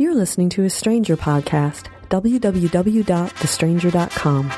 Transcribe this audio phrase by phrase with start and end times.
[0.00, 4.48] You're listening to a Stranger podcast, www.thestranger.com.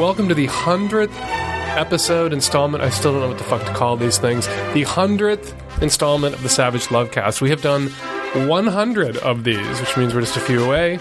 [0.00, 1.12] Welcome to the 100th
[1.76, 2.82] episode installment.
[2.82, 4.48] I still don't know what the fuck to call these things.
[4.48, 7.40] The 100th installment of the Savage Lovecast.
[7.40, 7.90] We have done
[8.48, 10.98] 100 of these, which means we're just a few away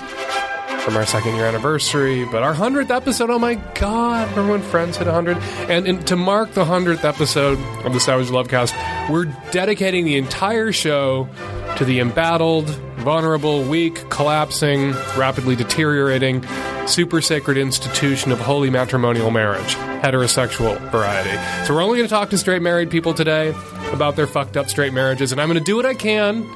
[0.83, 2.25] from our second year anniversary.
[2.25, 5.37] But our 100th episode, oh my god, remember when Friends hit 100?
[5.69, 10.71] And, and to mark the 100th episode of the Savage Lovecast, we're dedicating the entire
[10.71, 11.29] show
[11.77, 16.45] to the embattled, vulnerable, weak, collapsing, rapidly deteriorating,
[16.85, 21.65] super sacred institution of holy matrimonial marriage, heterosexual variety.
[21.65, 23.55] So we're only going to talk to straight married people today
[23.93, 26.47] about their fucked up straight marriages, and I'm going to do what I can,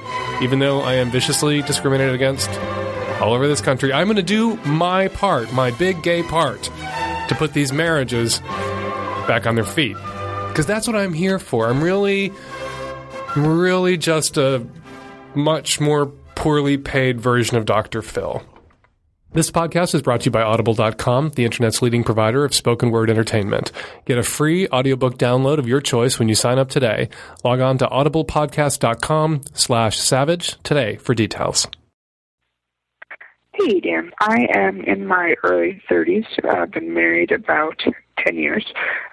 [0.42, 2.50] even though I am viciously discriminated against
[3.22, 3.92] all over this country.
[3.94, 8.40] I'm going to do my part, my big gay part, to put these marriages
[9.28, 9.98] back on their feet.
[10.48, 11.68] Because that's what I'm here for.
[11.68, 12.32] I'm really,
[13.36, 14.66] really just a
[15.36, 18.02] much more poorly paid version of Dr.
[18.02, 18.44] Phil.
[19.34, 23.10] This podcast is brought to you by Audible.com, the internet's leading provider of spoken word
[23.10, 23.72] entertainment.
[24.06, 27.10] Get a free audiobook download of your choice when you sign up today.
[27.44, 31.68] Log on to audiblepodcast.com slash savage today for details.
[33.58, 34.12] Hey, Dan.
[34.20, 36.28] I am in my early 30s.
[36.48, 37.82] I've been married about
[38.24, 38.64] 10 years.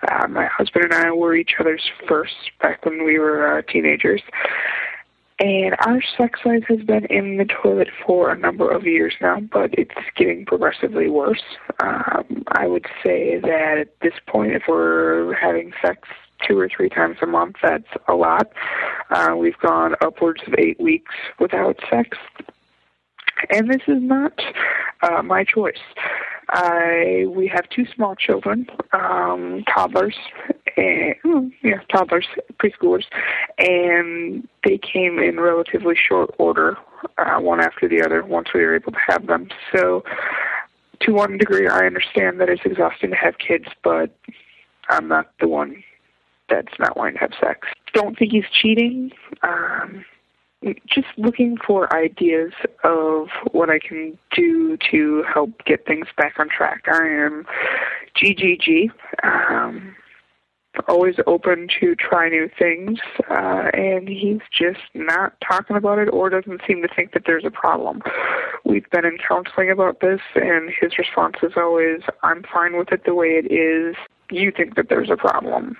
[0.07, 4.21] Uh, my husband and I were each other's first back when we were uh, teenagers.
[5.41, 9.41] And our sex life has been in the toilet for a number of years now,
[9.41, 11.43] but it's getting progressively worse.
[11.83, 16.07] Um, I would say that at this point, if we're having sex
[16.47, 18.53] two or three times a month, that's a lot.
[19.09, 22.19] Uh, we've gone upwards of eight weeks without sex.
[23.51, 24.33] And this is not
[25.03, 25.79] uh, my choice.
[26.51, 30.15] I we have two small children, um, toddlers,
[30.77, 32.27] and oh, yeah, toddlers,
[32.59, 33.05] preschoolers,
[33.59, 36.77] and they came in relatively short order,
[37.19, 38.23] uh, one after the other.
[38.23, 40.05] Once we were able to have them, so
[41.01, 44.17] to one degree, I understand that it's exhausting to have kids, but
[44.91, 45.83] I'm not the one
[46.49, 47.69] that's not wanting to have sex.
[47.95, 49.13] Don't think he's cheating.
[49.43, 50.05] Um,
[50.87, 52.53] just looking for ideas
[52.83, 56.85] of what I can do to help get things back on track.
[56.87, 57.47] I am
[58.17, 58.91] GGG.
[59.23, 59.97] Um,
[60.89, 62.99] always open to try new things,
[63.31, 67.45] uh, and he's just not talking about it or doesn't seem to think that there's
[67.45, 68.03] a problem.
[68.65, 73.05] We've been in counseling about this, and his response is always, I'm fine with it
[73.05, 73.95] the way it is.
[74.31, 75.77] You think that there's a problem.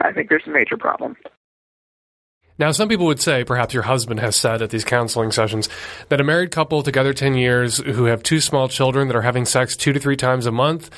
[0.00, 1.16] I think there's a major problem.
[2.58, 5.68] Now, some people would say, perhaps your husband has said at these counseling sessions,
[6.08, 9.44] that a married couple together 10 years who have two small children that are having
[9.44, 10.90] sex two to three times a month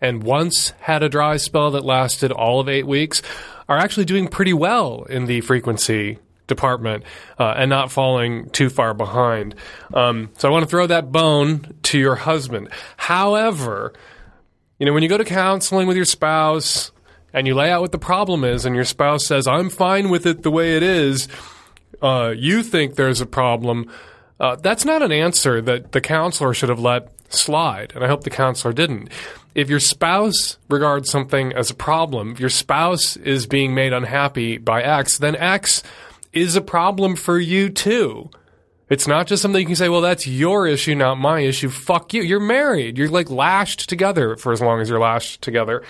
[0.00, 3.22] and once had a dry spell that lasted all of eight weeks
[3.68, 7.04] are actually doing pretty well in the frequency department
[7.38, 9.54] uh, and not falling too far behind.
[9.94, 12.68] Um, so I want to throw that bone to your husband.
[12.96, 13.92] However,
[14.78, 16.90] you know, when you go to counseling with your spouse,
[17.32, 20.26] and you lay out what the problem is, and your spouse says, I'm fine with
[20.26, 21.28] it the way it is,
[22.02, 23.90] uh, you think there's a problem,
[24.38, 27.92] uh, that's not an answer that the counselor should have let slide.
[27.94, 29.10] And I hope the counselor didn't.
[29.54, 34.58] If your spouse regards something as a problem, if your spouse is being made unhappy
[34.58, 35.82] by X, then X
[36.32, 38.30] is a problem for you too.
[38.88, 41.68] It's not just something you can say, well, that's your issue, not my issue.
[41.68, 42.22] Fuck you.
[42.22, 42.98] You're married.
[42.98, 45.84] You're like lashed together for as long as you're lashed together.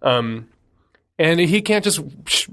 [0.00, 0.48] Um,
[1.18, 2.00] and he can't just,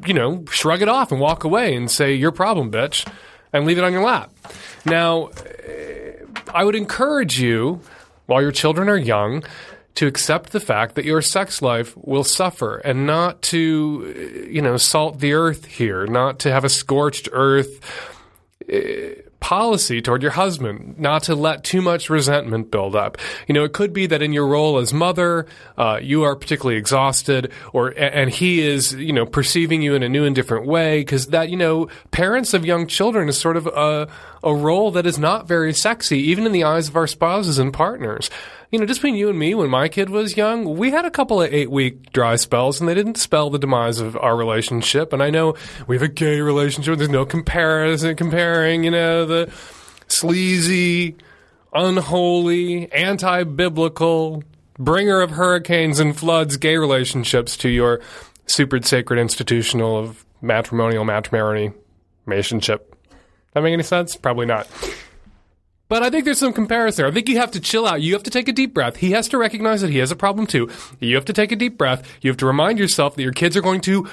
[0.06, 3.08] you know, shrug it off and walk away and say, your problem, bitch,
[3.52, 4.34] and leave it on your lap.
[4.86, 6.14] Now, eh,
[6.54, 7.82] I would encourage you,
[8.26, 9.44] while your children are young,
[9.96, 14.62] to accept the fact that your sex life will suffer and not to, eh, you
[14.62, 17.80] know, salt the earth here, not to have a scorched earth
[18.70, 23.18] eh, policy toward your husband, not to let too much resentment build up.
[23.46, 26.78] You know, it could be that in your role as mother, uh, you are particularly
[26.78, 31.02] exhausted, or and he is, you know, perceiving you in a new and different way.
[31.02, 34.08] Because that, you know, parents of young children is sort of a
[34.46, 37.74] a role that is not very sexy, even in the eyes of our spouses and
[37.74, 38.30] partners
[38.74, 41.12] you know, just between you and me, when my kid was young, we had a
[41.12, 45.14] couple of eight week dry spells and they didn't spell the demise of our relationship.
[45.14, 45.54] And I know
[45.86, 46.98] we have a gay relationship.
[46.98, 49.54] There's no comparison, comparing, you know, the
[50.08, 51.16] sleazy,
[51.72, 54.44] unholy, anti biblical,
[54.80, 58.02] bringer of hurricanes and floods gay relationships to your
[58.48, 61.74] super sacred institutional of matrimonial matrimony
[62.26, 62.96] relationship.
[63.54, 64.16] That make any sense?
[64.16, 64.68] Probably not.
[65.94, 67.06] But I think there's some comparison.
[67.06, 68.02] I think you have to chill out.
[68.02, 68.96] You have to take a deep breath.
[68.96, 70.68] He has to recognize that he has a problem too.
[71.00, 72.04] You have to take a deep breath.
[72.20, 74.10] You have to remind yourself that your kids are going to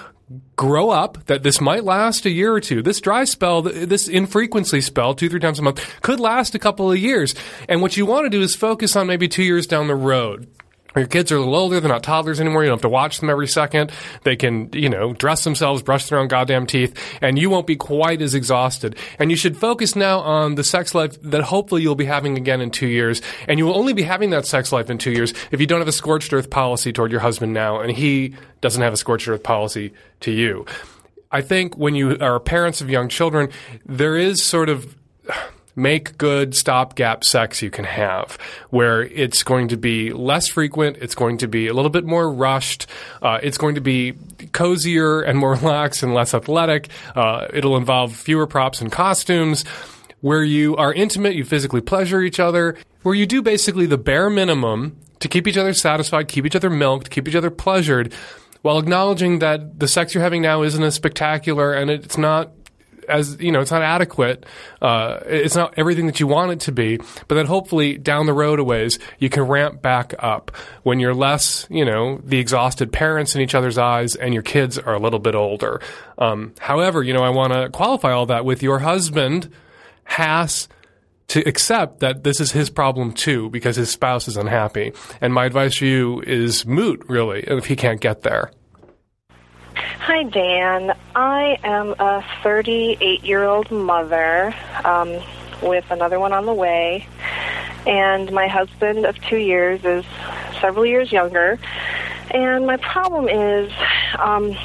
[0.56, 2.82] grow up, that this might last a year or two.
[2.82, 6.93] This dry spell, this infrequency spell, two, three times a month, could last a couple
[6.93, 7.35] of years.
[7.67, 10.50] And what you want to do is focus on maybe two years down the road
[10.96, 13.20] your kids are a little older, they're not toddlers anymore, you don't have to watch
[13.20, 13.92] them every second.
[14.25, 17.76] They can, you know, dress themselves, brush their own goddamn teeth, and you won't be
[17.76, 18.96] quite as exhausted.
[19.19, 22.60] And you should focus now on the sex life that hopefully you'll be having again
[22.60, 23.22] in two years.
[23.48, 25.81] And you will only be having that sex life in two years if you don't
[25.81, 29.28] have a scorched earth policy toward your husband now, and he doesn't have a scorched
[29.28, 30.66] earth policy to you.
[31.32, 33.50] I think when you are parents of young children,
[33.86, 34.96] there is sort of
[35.76, 38.38] make good stopgap sex you can have,
[38.70, 42.31] where it's going to be less frequent, it's going to be a little bit more
[42.32, 42.87] rushed,
[43.22, 44.14] uh, it's going to be
[44.52, 46.88] cozier and more relaxed and less athletic.
[47.14, 49.64] Uh, it'll involve fewer props and costumes.
[50.22, 54.28] Where you are intimate, you physically pleasure each other, where you do basically the bare
[54.28, 58.12] minimum to keep each other satisfied, keep each other milked, keep each other pleasured,
[58.62, 62.50] while acknowledging that the sex you're having now isn't as spectacular and it's not
[63.10, 64.46] as you know, it's not adequate.
[64.80, 66.96] Uh, it's not everything that you want it to be.
[66.96, 70.52] But then hopefully down the road a ways, you can ramp back up
[70.82, 74.78] when you're less, you know, the exhausted parents in each other's eyes, and your kids
[74.78, 75.80] are a little bit older.
[76.18, 79.52] Um, however, you know, I want to qualify all that with your husband
[80.04, 80.68] has
[81.28, 84.92] to accept that this is his problem too because his spouse is unhappy.
[85.20, 88.50] And my advice for you is moot, really, if he can't get there.
[89.81, 90.94] Hi, Dan.
[91.15, 94.55] I am a 38 year old mother
[94.85, 95.19] um,
[95.62, 97.06] with another one on the way.
[97.87, 100.05] And my husband of two years is
[100.61, 101.59] several years younger.
[102.31, 103.73] And my problem is,
[104.19, 104.56] um,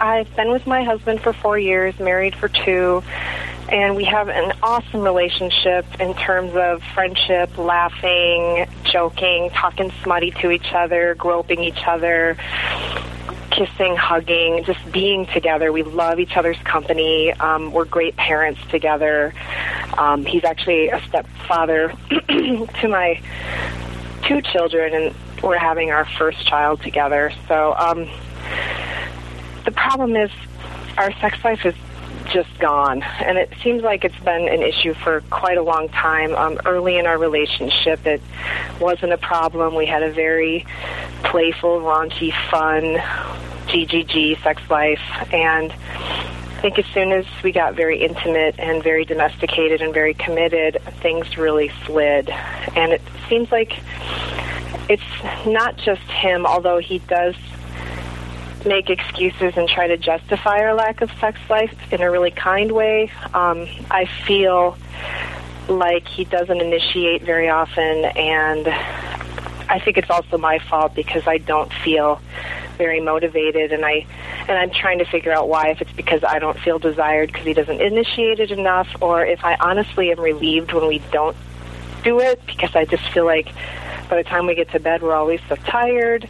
[0.00, 3.02] I've been with my husband for four years, married for two,
[3.68, 10.50] and we have an awesome relationship in terms of friendship, laughing, joking, talking smutty to
[10.50, 12.36] each other, groping each other,
[13.56, 15.72] kissing, hugging, just being together.
[15.72, 17.32] We love each other's company.
[17.32, 19.32] Um, we're great parents together.
[19.96, 21.92] Um, he's actually a stepfather
[22.28, 23.20] to my
[24.24, 27.32] two children, and we're having our first child together.
[27.48, 28.08] So um,
[29.64, 30.30] the problem is
[30.98, 31.74] our sex life is
[32.26, 33.02] just gone.
[33.02, 36.34] And it seems like it's been an issue for quite a long time.
[36.34, 38.20] Um, early in our relationship, it
[38.80, 39.74] wasn't a problem.
[39.74, 40.66] We had a very
[41.22, 43.00] playful, raunchy, fun
[43.66, 45.00] GGG sex life.
[45.32, 50.14] And I think as soon as we got very intimate and very domesticated and very
[50.14, 52.30] committed, things really slid.
[52.30, 53.78] And it seems like
[54.88, 55.02] it's
[55.46, 57.34] not just him, although he does
[58.64, 62.72] make excuses and try to justify our lack of sex life in a really kind
[62.72, 63.10] way.
[63.32, 64.76] Um, I feel
[65.68, 68.68] like he doesn't initiate very often, and
[69.68, 72.20] I think it's also my fault because I don't feel
[72.76, 74.06] very motivated, and I
[74.48, 75.68] and I'm trying to figure out why.
[75.70, 79.44] If it's because I don't feel desired because he doesn't initiate it enough, or if
[79.44, 81.36] I honestly am relieved when we don't
[82.04, 83.52] do it because I just feel like
[84.08, 86.28] by the time we get to bed we're always so tired.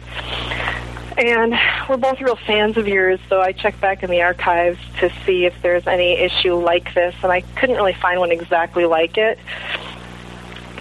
[1.17, 1.55] And
[1.89, 5.45] we're both real fans of yours, so I checked back in the archives to see
[5.45, 9.39] if there's any issue like this, and I couldn't really find one exactly like it.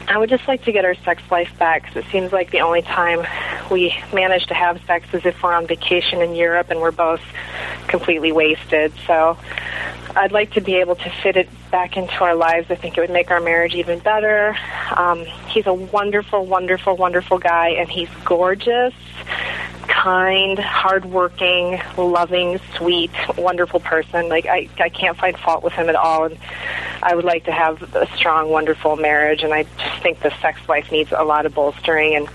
[0.09, 2.61] I would just like to get our sex life back because it seems like the
[2.61, 3.27] only time
[3.71, 7.21] we manage to have sex is if we're on vacation in Europe and we're both
[7.89, 8.93] completely wasted.
[9.07, 9.37] So
[10.15, 12.71] I'd like to be able to fit it back into our lives.
[12.71, 14.57] I think it would make our marriage even better.
[14.97, 18.95] Um, he's a wonderful, wonderful, wonderful guy, and he's gorgeous
[20.03, 24.29] kind, hardworking, loving, sweet, wonderful person.
[24.29, 26.39] Like I, I can't find fault with him at all, and
[27.03, 29.43] I would like to have a strong, wonderful marriage.
[29.43, 32.15] And I just think the sex life needs a lot of bolstering.
[32.15, 32.29] And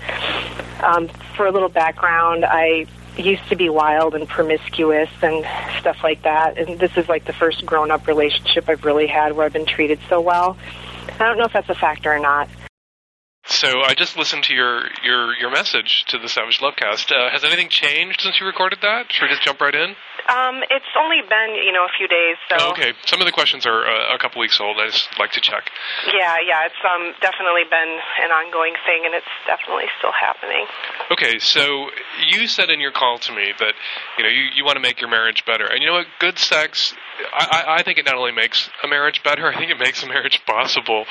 [0.82, 5.46] um, for a little background, I used to be wild and promiscuous and
[5.78, 6.58] stuff like that.
[6.58, 10.00] And this is like the first grown-up relationship I've really had where I've been treated
[10.08, 10.56] so well.
[11.20, 12.48] I don't know if that's a factor or not.
[13.44, 17.10] So I just listened to your your your message to the Savage Lovecast.
[17.10, 19.10] Uh, has anything changed since you recorded that?
[19.10, 19.96] Should we just jump right in?
[20.30, 22.36] Um, it's only been you know a few days.
[22.48, 24.78] So oh, okay, some of the questions are uh, a couple weeks old.
[24.78, 25.70] I just like to check.
[26.06, 30.66] Yeah, yeah, it's um definitely been an ongoing thing, and it's definitely still happening.
[31.10, 31.90] Okay, so
[32.30, 33.74] you said in your call to me that
[34.18, 36.06] you know you, you want to make your marriage better, and you know what?
[36.20, 36.94] Good sex.
[37.32, 40.06] I, I think it not only makes a marriage better, I think it makes a
[40.06, 41.04] marriage possible.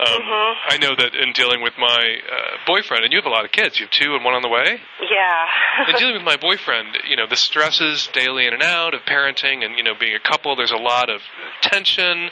[0.00, 0.74] Um, mm-hmm.
[0.74, 3.52] I know that in dealing with my uh, boyfriend, and you have a lot of
[3.52, 3.78] kids.
[3.78, 4.80] You have two and one on the way.
[5.00, 5.86] Yeah.
[5.88, 9.64] and dealing with my boyfriend, you know, the stresses daily in and out of parenting
[9.64, 11.20] and you know being a couple there's a lot of
[11.60, 12.30] tension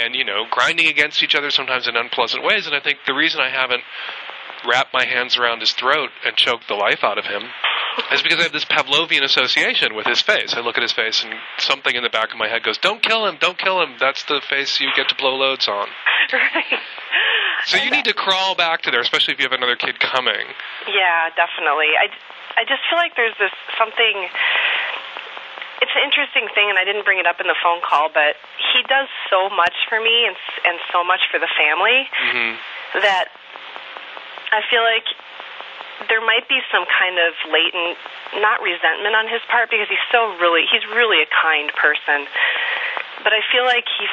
[0.00, 2.66] and you know grinding against each other sometimes in unpleasant ways.
[2.66, 3.82] And I think the reason I haven't
[4.66, 7.44] wrapped my hands around his throat and choked the life out of him
[8.12, 10.54] is because I have this Pavlovian association with his face.
[10.54, 13.02] I look at his face, and something in the back of my head goes, "Don't
[13.02, 13.36] kill him!
[13.40, 13.94] Don't kill him!
[13.98, 15.88] That's the face you get to blow loads on."
[16.32, 16.80] right.
[17.66, 20.46] So you need to crawl back to there, especially if you have another kid coming.
[20.86, 21.90] Yeah, definitely.
[21.98, 22.06] I,
[22.56, 24.30] I just feel like there's this something.
[25.82, 28.34] It's an interesting thing, and I didn't bring it up in the phone call, but
[28.74, 30.36] he does so much for me and
[30.66, 32.54] and so much for the family hmm
[32.94, 33.28] that
[34.50, 35.04] I feel like
[36.06, 37.98] there might be some kind of latent,
[38.38, 42.30] not resentment on his part, because he's so really, he's really a kind person.
[43.26, 44.06] But I feel like he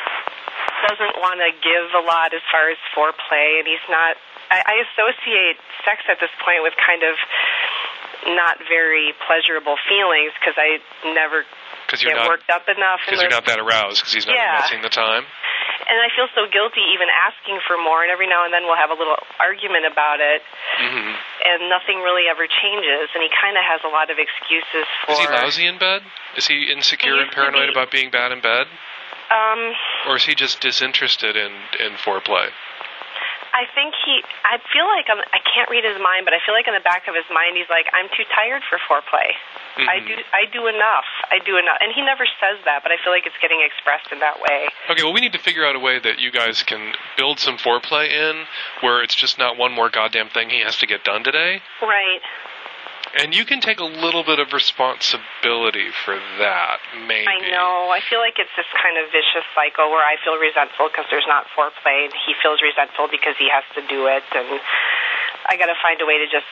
[0.90, 4.18] doesn't want to give a lot as far as foreplay, and he's not.
[4.50, 7.18] I, I associate sex at this point with kind of
[8.34, 10.82] not very pleasurable feelings because I
[11.14, 11.46] never
[11.90, 13.02] get not worked up enough.
[13.06, 14.58] because you're not that aroused because he's not Yeah.
[14.58, 15.26] investing the time.
[15.90, 18.02] And I feel so guilty even asking for more.
[18.04, 20.42] And every now and then we'll have a little argument about it,
[20.80, 21.14] hmm
[21.46, 23.10] and nothing really ever changes.
[23.14, 25.14] And he kind of has a lot of excuses for.
[25.14, 26.02] Is he lousy in bed?
[26.38, 27.74] Is he insecure He and paranoid be.
[27.74, 28.66] about being bad in bed?
[29.30, 29.74] Um,
[30.08, 32.50] Or is he just disinterested in, in foreplay?
[33.56, 34.20] I think he.
[34.44, 35.24] I feel like I'm.
[35.32, 37.56] I can't read his mind, but I feel like in the back of his mind,
[37.56, 39.32] he's like, "I'm too tired for foreplay.
[39.88, 40.08] I Mhm.
[40.08, 40.24] do.
[40.34, 41.08] I do enough.
[41.32, 44.12] I do enough." And he never says that, but I feel like it's getting expressed
[44.12, 44.68] in that way.
[44.90, 47.58] Okay, well, we need to figure out a way that you guys can build some
[47.58, 48.46] foreplay in
[48.82, 51.62] where it's just not one more goddamn thing he has to get done today.
[51.82, 52.22] Right.
[53.16, 57.28] And you can take a little bit of responsibility for that, maybe.
[57.28, 57.88] I know.
[57.88, 61.28] I feel like it's this kind of vicious cycle where I feel resentful because there's
[61.28, 64.60] not foreplay, and he feels resentful because he has to do it, and
[65.48, 66.48] I got to find a way to just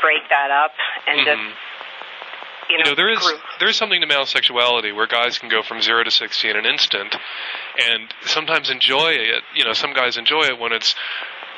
[0.00, 0.72] break that up
[1.06, 1.24] and Mhm.
[1.24, 1.58] just
[2.70, 3.40] you know, You know, there is group.
[3.58, 6.56] there is something to male sexuality where guys can go from zero to sixty in
[6.56, 7.14] an instant,
[7.76, 9.44] and sometimes enjoy it.
[9.52, 10.94] You know, some guys enjoy it when it's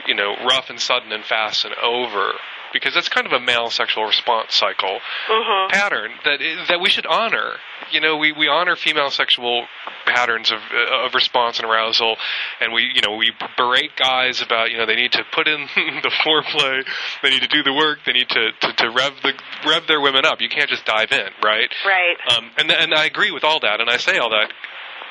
[0.06, 2.34] you know rough and sudden and fast and over
[2.74, 4.98] because that's kind of a male sexual response cycle
[5.30, 5.70] Mhm.
[5.70, 7.56] pattern that that we should honor.
[7.90, 9.66] You know, we, we honor female sexual
[10.04, 10.58] patterns of
[11.06, 12.16] of response and arousal,
[12.60, 15.66] and we you know we berate guys about you know they need to put in
[16.02, 16.84] the foreplay,
[17.22, 19.32] they need to do the work, they need to, to, to rev the
[19.66, 20.40] rev their women up.
[20.40, 21.70] You can't just dive in, right?
[21.86, 22.16] Right.
[22.36, 24.52] Um, and and I agree with all that, and I say all that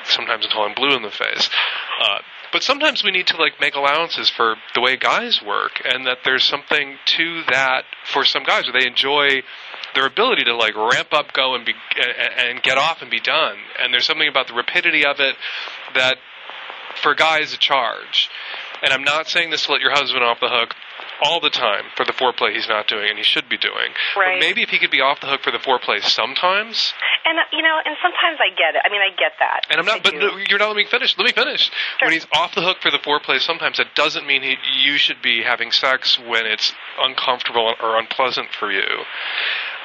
[0.04, 1.50] sometimes until I'm blue in the face.
[2.00, 2.18] Uh,
[2.52, 6.18] but sometimes we need to like make allowances for the way guys work, and that
[6.24, 9.42] there's something to that for some guys where they enjoy
[9.94, 13.20] their ability to like ramp up, go and be and, and get off and be
[13.20, 13.56] done.
[13.80, 15.36] And there's something about the rapidity of it
[15.94, 16.16] that
[17.02, 18.28] for a guy is a charge.
[18.82, 20.74] And I'm not saying this to let your husband off the hook
[21.22, 23.94] all the time for the foreplay he's not doing and he should be doing.
[24.16, 24.38] Right.
[24.38, 26.92] But maybe if he could be off the hook for the foreplay sometimes,
[27.24, 28.82] And you know, and sometimes I get it.
[28.84, 29.66] I mean, I get that.
[29.70, 31.16] and I'm I not, but no, you're not letting me finish.
[31.16, 31.70] Let me finish.
[31.98, 32.06] Sure.
[32.06, 35.22] When he's off the hook for the foreplay, sometimes that doesn't mean he, you should
[35.22, 39.04] be having sex when it's uncomfortable or unpleasant for you.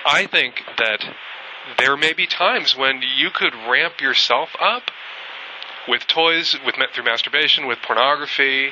[0.06, 1.04] I think that
[1.78, 4.84] there may be times when you could ramp yourself up
[5.88, 8.70] with toys, with through masturbation, with pornography,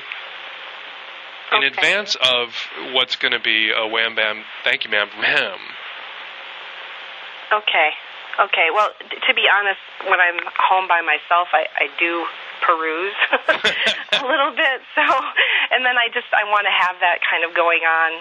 [1.52, 1.66] in Okay.
[1.68, 2.54] advance of
[2.92, 5.58] what's going to be a wham bam, thank you, ma'am, him.
[7.52, 7.90] Okay.
[8.40, 8.68] Okay.
[8.72, 12.26] Well, to be honest, when I'm home by myself, I, I do
[12.62, 13.16] peruse
[14.12, 14.78] a little bit.
[14.94, 15.02] So,
[15.72, 18.20] and then I just I want to have that kind of going on.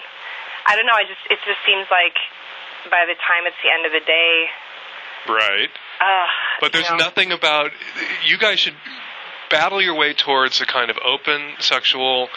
[0.66, 0.94] I don't know.
[0.96, 2.16] I just it just seems like
[2.90, 4.46] by the time it's the end of the day,
[5.28, 5.70] Right.
[6.00, 6.26] uh,
[6.62, 7.72] But there's you know, nothing about
[8.26, 8.76] you guys should
[9.50, 12.30] battle your way towards a kind of open sexual,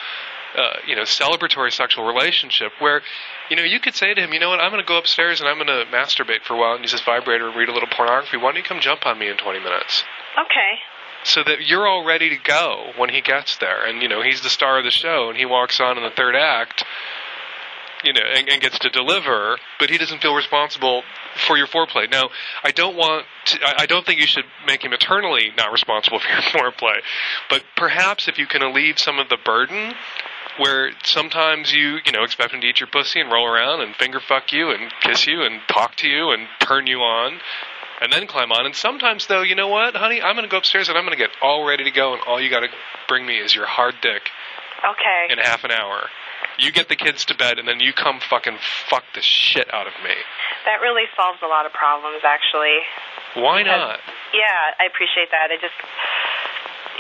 [0.57, 3.03] uh, you know, celebratory sexual relationship where,
[3.49, 5.41] you know, you could say to him, you know what, I'm going to go upstairs
[5.41, 7.73] and I'm going to masturbate for a while and use this vibrator and read a
[7.73, 8.37] little pornography.
[8.37, 10.05] Why don't you come jump on me in 20 minutes?
[10.39, 10.79] Okay.
[11.23, 14.41] So that you're all ready to go when he gets there, and you know he's
[14.41, 16.83] the star of the show, and he walks on in the third act,
[18.05, 21.03] you know, and, and gets to deliver, but he doesn't feel responsible
[21.47, 22.11] for your foreplay.
[22.11, 22.31] Now,
[22.65, 26.19] I don't want to, I I don't think you should make him eternally not responsible
[26.21, 27.01] for your foreplay,
[27.49, 29.95] but perhaps if you can alleviate some of the burden,
[30.59, 33.95] where sometimes you, you know, expect him to eat your pussy and roll around and
[33.97, 37.41] finger fuck you and kiss you and talk to you and turn you on.
[38.03, 38.65] And then climb on.
[38.65, 40.23] And sometimes, though, you know what, honey?
[40.23, 42.23] I'm going to go upstairs and I'm going to get all ready to go, and
[42.27, 42.69] all you got to
[43.09, 44.23] bring me is your hard dick
[44.83, 45.27] Okay.
[45.33, 46.09] in half an hour.
[46.59, 49.87] You get the kids to bed, and then you come fucking fuck the shit out
[49.87, 50.15] of me.
[50.67, 52.85] That really solves a lot of problems, actually.
[53.35, 54.01] Why Because- not?
[54.35, 55.51] Yeah, I appreciate that.
[55.51, 55.75] I just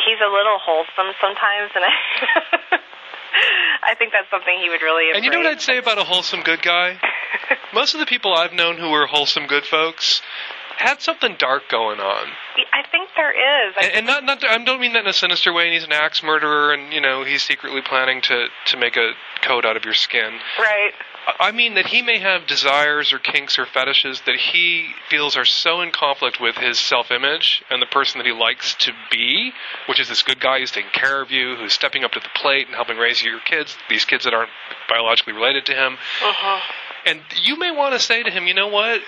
[0.04, 1.92] he's a little wholesome sometimes, and I
[3.82, 5.14] I think that's something he would really.
[5.14, 6.98] And you know what I'd say about a wholesome good guy?
[7.74, 10.22] Most of the people I've known who were wholesome good folks,
[10.76, 12.26] had something dark going on.
[12.72, 13.30] I think there
[13.68, 13.74] is.
[13.78, 15.64] I And, and not, not, I don't mean that in a sinister way.
[15.64, 19.12] And he's an axe murderer, and you know he's secretly planning to to make a
[19.42, 20.38] coat out of your skin.
[20.58, 20.92] right.
[21.26, 25.36] I- I mean that he may have desires or kinks or fetishes that he feels
[25.36, 29.52] are so in conflict with his self-image and the person that he likes to be,
[29.86, 32.28] which is this good guy who's taking care of you, who's stepping up to the
[32.34, 34.50] plate and helping raise your kids, these kids that aren't
[34.88, 35.98] biologically related to him.
[36.24, 36.60] Uh-huh.
[37.06, 39.00] And you may want to say to him, you know what?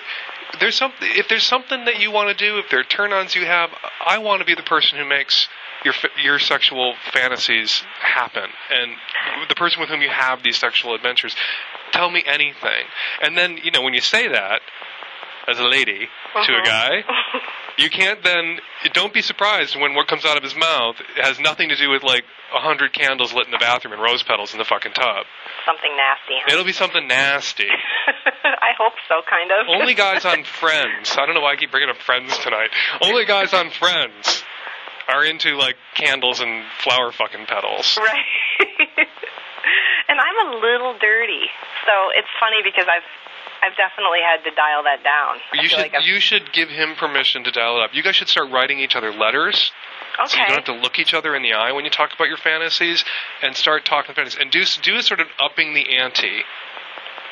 [0.59, 1.07] There's something.
[1.11, 3.71] If there's something that you want to do, if there are turn-ons you have,
[4.05, 5.47] I want to be the person who makes
[5.83, 8.91] your your sexual fantasies happen, and
[9.49, 11.35] the person with whom you have these sexual adventures.
[11.91, 12.85] Tell me anything,
[13.21, 14.61] and then you know when you say that
[15.47, 16.07] as a lady
[16.45, 16.61] to a Uh-huh.
[16.65, 17.03] guy,
[17.77, 18.59] you can't then.
[18.93, 22.03] Don't be surprised when what comes out of his mouth has nothing to do with
[22.03, 22.23] like
[22.55, 25.25] a hundred candles lit in the bathroom and rose petals in the fucking tub.
[25.65, 26.35] Something nasty.
[26.43, 26.53] Huh?
[26.53, 27.67] It'll be something nasty.
[28.43, 29.67] I hope so, kind of.
[29.69, 31.15] Only guys on Friends.
[31.17, 32.69] I don't know why I keep bringing up Friends tonight.
[33.01, 34.43] Only guys on Friends
[35.07, 37.97] are into like candles and flower fucking petals.
[37.97, 39.07] Right.
[40.07, 41.47] and I'm a little dirty,
[41.85, 43.03] so it's funny because I've
[43.63, 45.39] I've definitely had to dial that down.
[45.53, 47.91] You should like you should give him permission to dial it up.
[47.93, 49.71] You guys should start writing each other letters.
[50.27, 52.27] So you don't have to look each other in the eye when you talk about
[52.27, 53.03] your fantasies,
[53.41, 56.43] and start talking fantasies, and do do a sort of upping the ante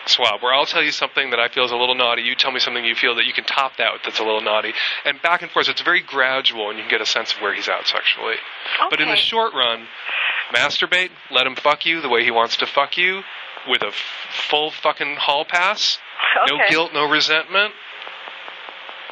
[0.07, 2.51] swab, where I'll tell you something that I feel is a little naughty, you tell
[2.51, 4.73] me something you feel that you can top that with that's a little naughty,
[5.05, 5.69] and back and forth.
[5.69, 8.35] It's very gradual, and you can get a sense of where he's at sexually.
[8.89, 9.85] But in the short run,
[10.51, 13.21] masturbate, let him fuck you the way he wants to fuck you,
[13.68, 13.94] with a f-
[14.50, 15.98] full fucking hall pass,
[16.48, 17.74] no guilt, no resentment.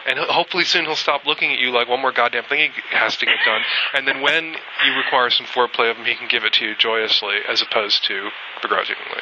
[0.08, 3.18] And hopefully soon he'll stop looking at you like one more goddamn thing he has
[3.18, 3.62] to get done.
[3.94, 6.76] And then when you require some foreplay of him, he can give it to you
[6.76, 8.30] joyously as opposed to
[8.62, 9.22] begrudgingly.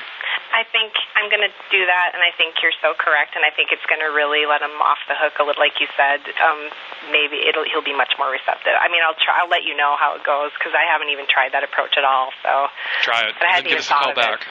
[0.53, 3.51] I think I'm going to do that, and I think you're so correct, and I
[3.51, 6.23] think it's going to really let him off the hook a little, like you said.
[6.39, 6.71] Um,
[7.11, 8.73] maybe it'll he'll be much more receptive.
[8.79, 9.37] I mean, I'll try.
[9.37, 12.05] I'll let you know how it goes because I haven't even tried that approach at
[12.07, 12.31] all.
[12.41, 12.71] So
[13.03, 13.35] Try it.
[13.37, 14.17] But I and hadn't give us a call it.
[14.17, 14.41] back.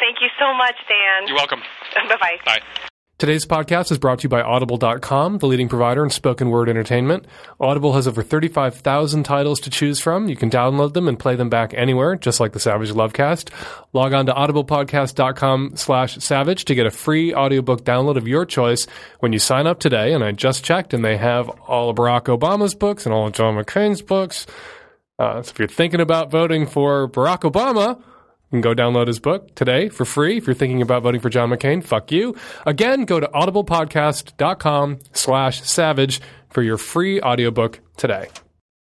[0.00, 1.28] thank you so much, Dan.
[1.28, 1.62] You're welcome.
[2.08, 2.38] bye bye.
[2.44, 2.90] Bye.
[3.24, 7.24] Today's podcast is brought to you by Audible.com, the leading provider in spoken word entertainment.
[7.58, 10.28] Audible has over 35,000 titles to choose from.
[10.28, 13.48] You can download them and play them back anywhere, just like the Savage Lovecast.
[13.94, 18.86] Log on to audiblepodcast.com slash savage to get a free audiobook download of your choice
[19.20, 20.12] when you sign up today.
[20.12, 23.32] And I just checked, and they have all of Barack Obama's books and all of
[23.32, 24.46] John McCain's books.
[25.18, 28.02] Uh, so if you're thinking about voting for Barack Obama,
[28.54, 30.36] can go download his book today for free.
[30.36, 32.36] If you're thinking about voting for John McCain, fuck you.
[32.64, 38.28] Again, go to audiblepodcast.com slash savage for your free audiobook today.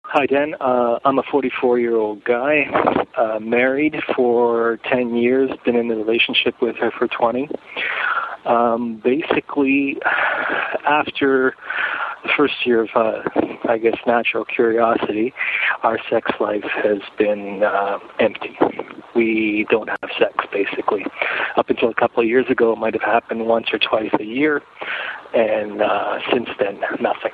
[0.02, 0.54] Hi, Dan.
[0.60, 2.64] Uh, I'm a 44 year old guy,
[3.16, 7.48] uh, married for 10 years, been in a relationship with her for 20.
[8.44, 9.98] Um, basically,
[10.84, 11.54] after
[12.22, 13.22] the first year of, uh,
[13.68, 15.32] I guess, natural curiosity,
[15.82, 18.58] our sex life has been uh, empty.
[19.14, 21.04] We don't have sex, basically.
[21.56, 24.24] Up until a couple of years ago, it might have happened once or twice a
[24.24, 24.62] year,
[25.34, 27.32] and uh, since then, nothing.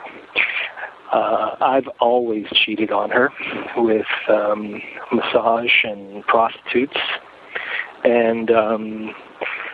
[1.13, 3.31] Uh, I've always cheated on her
[3.77, 4.81] with um,
[5.13, 6.97] massage and prostitutes,
[8.05, 9.15] and um,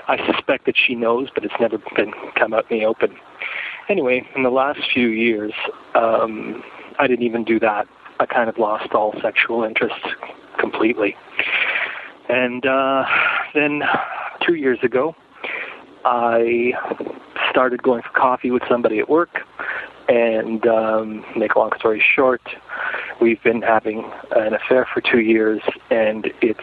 [0.08, 3.16] I suspect that she knows, but it's never been come out in the open.
[3.88, 5.52] Anyway, in the last few years,
[5.94, 6.62] um,
[6.98, 7.86] I didn't even do that.
[8.20, 10.00] I kind of lost all sexual interest
[10.58, 11.16] completely.
[12.28, 13.04] And uh,
[13.54, 13.82] then
[14.46, 15.14] two years ago,
[16.04, 16.72] I
[17.50, 19.40] started going for coffee with somebody at work.
[20.08, 22.42] And um, make a long story short,
[23.20, 26.60] we've been having an affair for two years, and it's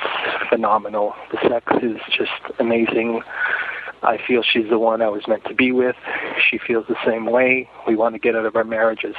[0.50, 1.16] phenomenal.
[1.32, 3.22] The sex is just amazing.
[4.04, 5.96] I feel she's the one I was meant to be with.
[6.50, 7.70] She feels the same way.
[7.88, 9.16] We want to get out of our marriages.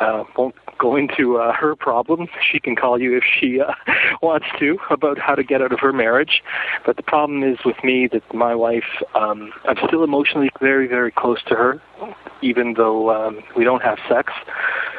[0.00, 2.26] Uh, won't go into uh, her problem.
[2.50, 3.72] She can call you if she uh,
[4.22, 6.42] wants to about how to get out of her marriage.
[6.84, 11.12] But the problem is with me that my wife, um, I'm still emotionally very, very
[11.12, 11.80] close to her,
[12.42, 14.32] even though um, we don't have sex.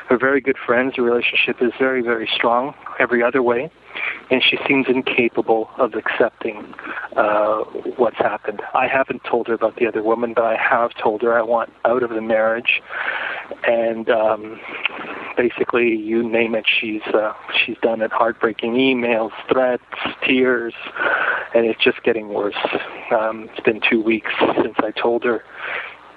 [0.10, 0.94] We're very good friends.
[0.96, 3.72] The relationship is very, very strong every other way.
[4.32, 6.74] And she seems incapable of accepting
[7.16, 7.60] uh,
[7.98, 8.62] what's happened.
[8.74, 11.72] I haven't told her about the other woman, but I have told her I want
[11.86, 12.82] out of the marriage.
[13.68, 14.60] And um,
[15.38, 17.34] basically, you name it, she's uh,
[17.66, 18.12] she's done it.
[18.12, 19.84] Heartbreaking emails, threats,
[20.26, 20.74] tears,
[21.54, 22.56] and it's just getting worse.
[23.12, 24.32] Um, it's been two weeks
[24.62, 25.44] since I told her.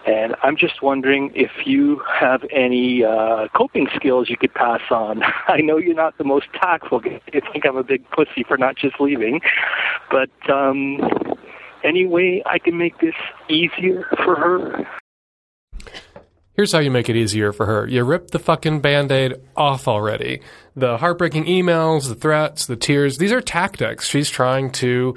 [0.09, 5.23] And I'm just wondering if you have any uh, coping skills you could pass on.
[5.49, 7.03] I know you're not the most tactful.
[7.05, 9.43] You think I'm a big pussy for not just leaving,
[10.11, 10.99] but um,
[11.85, 13.15] any way I can make this
[13.51, 14.89] easier for her?
[16.55, 17.87] Here's how you make it easier for her.
[17.87, 20.41] You rip the fucking band aid off already.
[20.75, 24.09] The heartbreaking emails, the threats, the tears, these are tactics.
[24.09, 25.17] She's trying to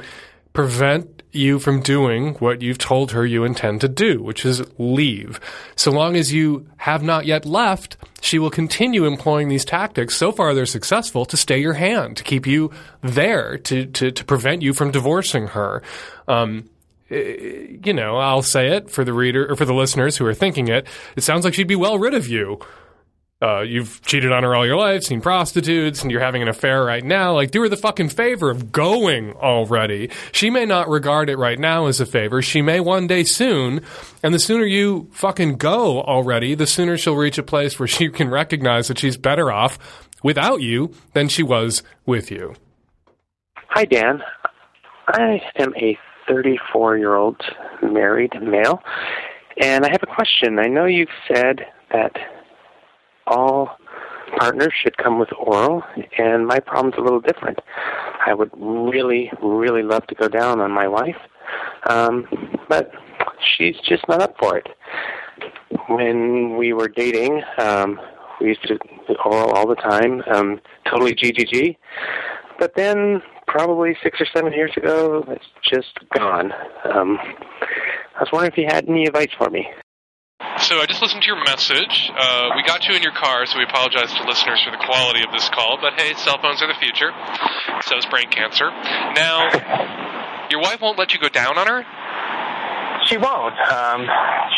[0.52, 5.40] prevent you from doing what you've told her you intend to do, which is leave.
[5.76, 10.16] So long as you have not yet left, she will continue employing these tactics.
[10.16, 14.26] So far, they're successful to stay your hand, to keep you there, to, to, to
[14.26, 15.82] prevent you from divorcing her.
[16.28, 16.70] Um,
[17.10, 20.70] you know, I'll say it for the reader or for the listeners who are thinking
[20.70, 20.88] it.
[21.16, 22.60] It sounds like she'd be well rid of you.
[23.42, 26.84] Uh, you've cheated on her all your life, seen prostitutes, and you're having an affair
[26.84, 27.34] right now.
[27.34, 30.12] Like, do her the fucking favor of going already.
[30.32, 32.44] She may not regard it right now as a favor.
[32.44, 33.82] She may one day soon.
[34.22, 38.10] And the sooner you fucking go already, the sooner she'll reach a place where she
[38.10, 42.54] can recognize that she's better off without you than she was with you.
[43.70, 44.22] Hi, Dan.
[45.08, 47.42] I am a 34 year old
[47.82, 48.84] married male.
[49.60, 50.60] And I have a question.
[50.60, 52.16] I know you've said that
[53.32, 53.78] all
[54.38, 55.84] partners should come with oral,
[56.18, 57.60] and my problem's a little different.
[58.26, 61.18] I would really, really love to go down on my wife,
[61.90, 62.28] um,
[62.70, 62.92] but
[63.58, 64.68] she's just not up for it.
[65.88, 68.00] When we were dating, um,
[68.40, 68.78] we used to
[69.26, 71.78] oral all the time, um, totally GGG.
[72.60, 75.26] But then probably six or seven years ago.
[75.28, 76.54] It's just gone.
[76.86, 79.68] Um, I was wondering if you had any advice for me.
[80.62, 82.12] So I just listened to your message.
[82.16, 85.24] Uh, we got you in your car, so we apologize to listeners for the quality
[85.26, 85.80] of this call.
[85.82, 87.10] But hey, cell phones are the future.
[87.82, 88.70] So is brain cancer.
[88.70, 89.50] Now,
[90.52, 91.82] your wife won't let you go down on her.
[93.08, 93.58] She won't.
[93.74, 94.06] Um,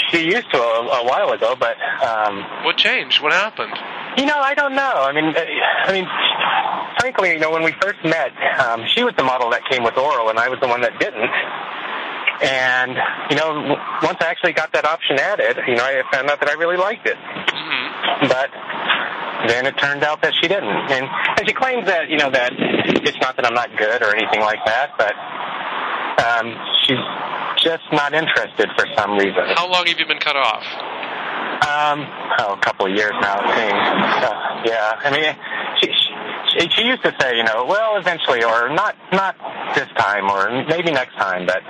[0.10, 3.22] she used to a, a while ago, but um, what changed?
[3.22, 3.72] What happened?
[4.18, 5.08] You know, I don't know.
[5.08, 6.06] I mean, uh, I mean,
[7.00, 9.98] frankly, you know, when we first met, um, she was the model that came with
[9.98, 11.32] oral, and I was the one that didn't.
[12.41, 12.98] And
[13.30, 16.50] you know, once I actually got that option added, you know, I found out that
[16.50, 17.17] I really liked it.
[17.17, 18.28] Mm-hmm.
[18.28, 18.50] But
[19.48, 22.54] then it turned out that she didn't, and, and she claims that you know that
[22.56, 25.13] it's not that I'm not good or anything like that, but
[26.24, 27.04] um, she's
[27.63, 29.43] just not interested for some reason.
[29.56, 30.63] How long have you been cut off?
[31.63, 32.06] Um,
[32.39, 33.84] oh, a couple of years now, it seems.
[34.19, 35.32] Uh, yeah, I mean,
[35.80, 35.88] she,
[36.52, 39.36] she, she used to say, you know, well, eventually, or not, not
[39.76, 41.63] this time, or maybe next time, but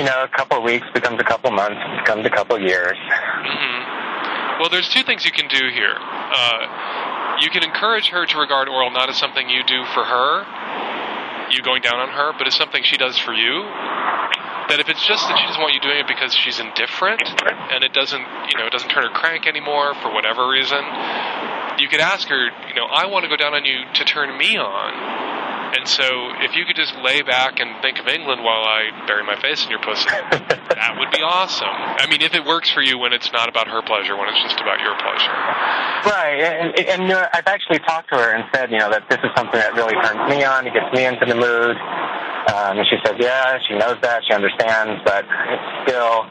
[0.00, 2.96] you know, a couple of weeks becomes a couple months, becomes a couple years.
[2.96, 4.60] Mm-hmm.
[4.60, 5.92] Well, there's two things you can do here.
[5.92, 11.52] Uh, you can encourage her to regard oral not as something you do for her,
[11.52, 13.68] you going down on her, but as something she does for you
[14.72, 17.20] that if it's just that she doesn't want you doing it because she's indifferent
[17.74, 20.80] and it doesn't, you know, it doesn't turn her crank anymore for whatever reason,
[21.76, 24.32] you could ask her, you know, I want to go down on you to turn
[24.38, 25.29] me on.
[25.76, 26.04] And so,
[26.42, 29.64] if you could just lay back and think of England while I bury my face
[29.64, 31.70] in your pussy, that would be awesome.
[31.70, 34.42] I mean, if it works for you when it's not about her pleasure, when it's
[34.42, 35.34] just about your pleasure.
[36.10, 39.08] Right, and, and you know, I've actually talked to her and said, you know, that
[39.08, 40.66] this is something that really turns me on.
[40.66, 41.76] It gets me into the mood.
[42.48, 46.24] Um, and she says, yeah, she knows that, she understands, but it's still,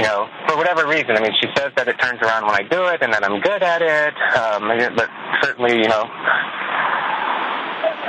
[0.00, 1.12] you know, for whatever reason.
[1.12, 3.38] I mean, she says that it turns around when I do it and that I'm
[3.40, 5.10] good at it, um, but
[5.44, 6.08] certainly, you know,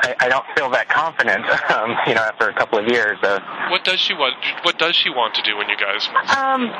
[0.10, 3.18] I, I don't feel that confident, um, you know, after a couple of years.
[3.22, 4.36] Of, what does she want?
[4.64, 6.10] What does she want to do when you guys?
[6.34, 6.74] Um,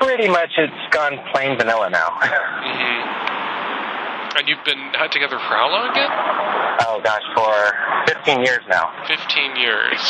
[0.00, 2.08] pretty much, it's gone plain vanilla now.
[2.22, 3.12] mm-hmm.
[4.32, 4.80] And you've been
[5.12, 6.08] together for how long again?
[6.88, 7.52] Oh gosh, for
[8.08, 8.88] 15 years now.
[9.06, 10.00] 15 years.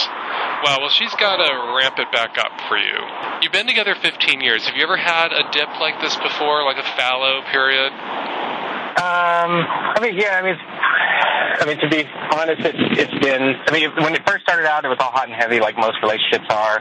[0.62, 3.02] Wow, well, she's got to ramp it back up for you.
[3.42, 4.64] You've been together 15 years.
[4.66, 7.90] Have you ever had a dip like this before, like a fallow period?
[8.92, 13.54] Um, I mean, yeah, I mean, I mean, to be honest, it's, it's been.
[13.66, 15.96] I mean, when it first started out, it was all hot and heavy, like most
[16.02, 16.80] relationships are,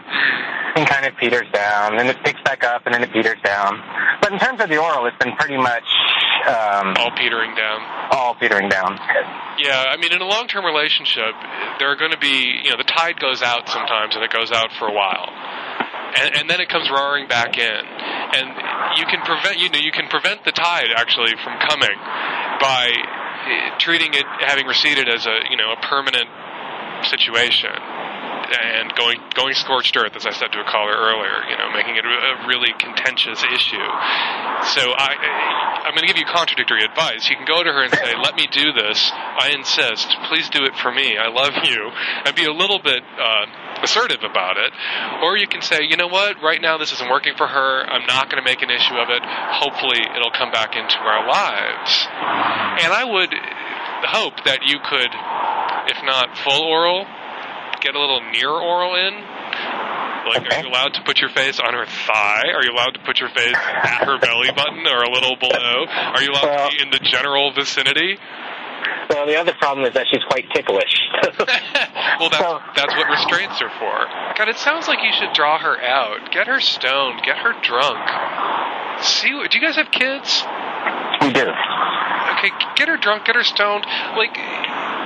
[0.75, 3.79] and kind of peters down, and it picks back up, and then it peters down.
[4.21, 5.87] But in terms of the oral, it's been pretty much
[6.47, 7.79] um, all petering down.
[8.11, 8.97] All petering down.
[9.57, 11.35] Yeah, I mean, in a long-term relationship,
[11.79, 14.51] there are going to be, you know, the tide goes out sometimes, and it goes
[14.51, 15.29] out for a while.
[16.17, 17.81] And, and, then it comes roaring back in.
[17.85, 18.47] And
[18.99, 21.95] you can prevent, you know, you can prevent the tide actually from coming
[22.59, 22.91] by
[23.47, 26.27] eh, treating it having receded as a, you know, a permanent
[27.07, 27.71] situation
[28.51, 31.95] and going going scorched earth, as I said to a caller earlier, you know, making
[31.95, 33.87] it a really contentious issue.
[34.75, 37.29] So I, I'm going to give you contradictory advice.
[37.29, 39.11] You can go to her and say, "Let me do this.
[39.13, 40.15] I insist.
[40.27, 41.17] Please do it for me.
[41.17, 41.91] I love you,"
[42.25, 43.03] and be a little bit.
[43.03, 43.45] Uh,
[43.83, 44.71] assertive about it,
[45.23, 47.83] or you can say, you know what, right now this isn't working for her.
[47.83, 49.21] I'm not going to make an issue of it.
[49.25, 52.07] Hopefully, it'll come back into our lives.
[52.83, 53.33] And I would
[54.07, 55.11] hope that you could,
[55.91, 57.05] if not full oral,
[57.81, 59.13] get a little near oral in
[60.29, 62.53] Like, are you allowed to put your face on her thigh?
[62.53, 65.85] Are you allowed to put your face at her belly button or a little below?
[65.89, 68.19] Are you allowed Well- to be in the general vicinity?
[69.09, 70.99] Well, the other problem is that she's quite ticklish.
[72.19, 74.07] well, that's, So- that's what restraints are for.
[74.37, 76.31] God, it sounds like you should draw her out.
[76.31, 77.21] Get her stoned.
[77.23, 77.99] Get her drunk.
[79.03, 80.43] See, do you guys have kids?
[81.21, 81.45] we do.
[82.37, 83.85] Okay, get her drunk, get her stoned.
[84.17, 84.33] Like,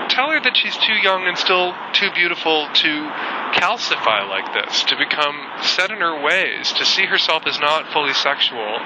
[0.10, 2.92] tell her that she's too young and still too beautiful to
[3.56, 8.14] calcify like this, to become set in her ways, to see herself as not fully
[8.14, 8.80] sexual.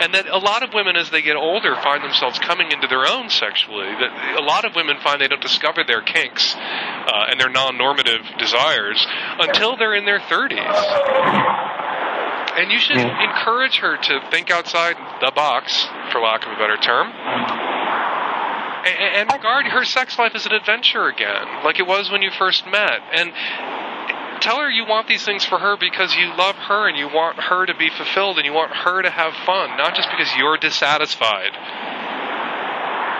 [0.00, 3.06] And that a lot of women, as they get older, find themselves coming into their
[3.06, 3.86] own sexually.
[3.86, 8.22] That a lot of women find they don't discover their kinks uh, and their non-normative
[8.38, 9.06] desires
[9.38, 10.58] until they're in their 30s.
[12.56, 16.76] And you should encourage her to think outside the box, for lack of a better
[16.76, 17.08] term,
[18.86, 22.30] and, and regard her sex life as an adventure again, like it was when you
[22.30, 23.00] first met.
[23.12, 23.32] And
[24.44, 27.40] tell her you want these things for her because you love her and you want
[27.40, 30.58] her to be fulfilled and you want her to have fun, not just because you're
[30.58, 31.56] dissatisfied.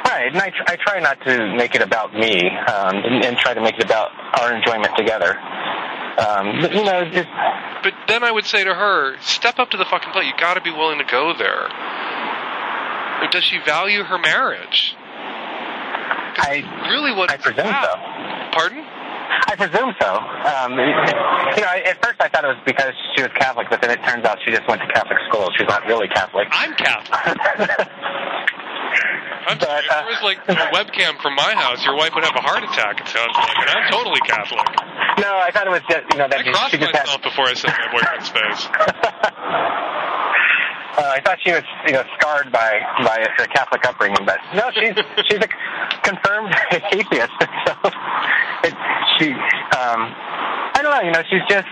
[0.04, 2.36] Right, and I, tr- I try not to make it about me,
[2.68, 5.34] um, and, and try to make it about our enjoyment together.
[5.34, 7.26] Um, but, you know, just
[7.82, 10.26] But then I would say to her, step up to the fucking plate.
[10.26, 11.68] You got to be willing to go there.
[13.32, 14.94] Does she value her marriage?
[16.36, 17.94] I really what I presume so.
[18.52, 18.84] Pardon?
[19.46, 20.10] I presume so.
[20.18, 23.90] Um, you know, at first I thought it was because she was Catholic, but then
[23.90, 25.48] it turns out she just went to Catholic school.
[25.58, 26.48] She's not really Catholic.
[26.50, 27.14] I'm Catholic.
[29.46, 32.12] I'm But, sorry, if uh, there was like a webcam from my house, your wife
[32.14, 33.00] would have a heart attack.
[33.00, 34.64] It sounds like, and I'm totally Catholic.
[35.20, 37.28] no, I thought it was just you know that I she crossed just myself had.
[37.28, 38.68] before I said my boyfriend's face.
[40.94, 44.70] Uh, I thought she was, you know, scarred by by her Catholic upbringing, but no,
[44.70, 44.94] she's
[45.26, 45.48] she's a
[46.06, 46.54] confirmed
[46.92, 47.32] atheist.
[47.66, 47.74] So
[49.18, 50.00] she, um,
[50.74, 51.68] I don't know, you know, she's just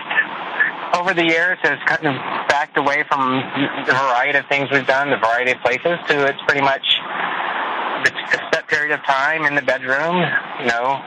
[0.93, 2.13] over the years has kind of
[2.47, 3.41] backed away from
[3.85, 6.85] the variety of things we've done, the variety of places, to it's pretty much
[8.05, 10.15] a set period of time in the bedroom,
[10.59, 11.01] you know.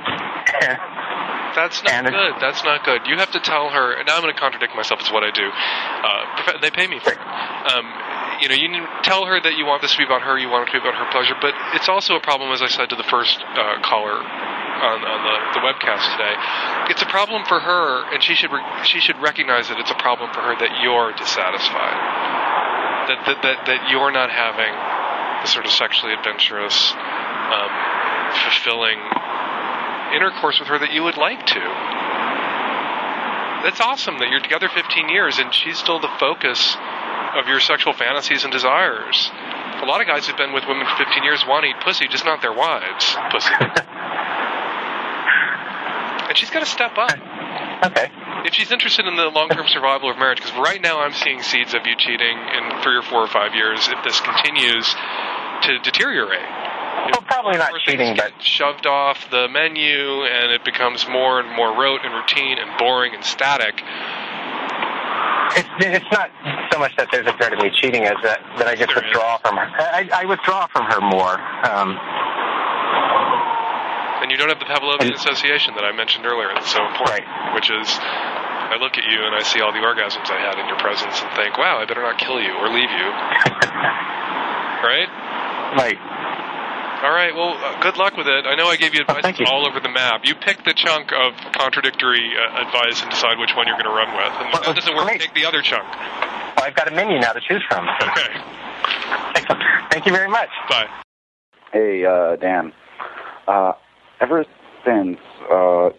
[1.55, 2.33] That's not And good.
[2.41, 3.01] That's not good.
[3.07, 3.97] You have to tell her.
[3.97, 5.01] And now I'm going to contradict myself.
[5.01, 5.49] It's what I do.
[5.49, 7.19] Uh, they pay me for it.
[7.19, 7.87] Um,
[8.41, 10.37] you know, you need to tell her that you want this to be about her.
[10.37, 11.35] You want it to be about her pleasure.
[11.41, 14.21] But it's also a problem, as I said to the first uh, caller
[14.83, 16.35] on, on the, the webcast today.
[16.93, 20.01] It's a problem for her, and she should re- she should recognize that it's a
[20.01, 21.99] problem for her that you're dissatisfied.
[23.09, 24.73] That that that, that you're not having
[25.43, 27.71] the sort of sexually adventurous, um,
[28.45, 28.99] fulfilling
[30.15, 31.65] intercourse with her that you would like to.
[33.65, 36.77] That's awesome that you're together 15 years and she's still the focus
[37.35, 39.31] of your sexual fantasies and desires.
[39.83, 42.07] A lot of guys who've been with women for 15 years want to eat pussy,
[42.09, 43.53] just not their wives' pussy.
[46.29, 47.13] and she's got to step up.
[47.91, 48.11] okay.
[48.45, 51.75] If she's interested in the long-term survival of marriage, because right now I'm seeing seeds
[51.75, 53.89] of you cheating in three or four or five years.
[53.89, 54.87] If this continues
[55.63, 56.47] to deteriorate,
[57.11, 61.75] Well, probably not cheating, but shoved off the menu, and it becomes more and more
[61.77, 63.83] rote and routine and boring and static.
[65.57, 66.31] It's, it's not
[66.73, 69.03] so much that there's a threat of me cheating as that, that I just There
[69.03, 69.67] withdraw from her.
[69.79, 71.41] I, I withdraw from her more.
[71.65, 71.97] Um,
[74.27, 76.51] And you don't have the Pavlovian And- association that I mentioned earlier.
[76.51, 77.23] That's so important.
[77.23, 77.55] Right.
[77.55, 80.67] Which is, I look at you and I see all the orgasms I had in
[80.67, 83.07] your presence and think, wow, I better not kill you or leave you.
[84.83, 85.07] right?
[85.79, 85.99] right.
[87.07, 87.31] All right.
[87.39, 88.47] Well, uh, good luck with it.
[88.51, 89.47] I know I gave you advice thank you.
[89.47, 90.23] all over the map.
[90.25, 93.95] You pick the chunk of contradictory uh, advice and decide which one you're going to
[93.95, 94.33] run with.
[94.43, 95.21] And Well, that doesn't work, great.
[95.21, 95.87] take the other chunk.
[95.87, 97.87] Well, I've got a menu now to choose from.
[97.87, 98.35] Okay.
[99.39, 99.63] Excellent.
[99.93, 100.49] Thank you very much.
[100.69, 100.89] Bye.
[101.73, 102.73] Hey, uh, Dan.
[103.47, 103.75] Uh,
[104.21, 104.45] ever
[104.85, 105.19] since
[105.51, 105.91] uh,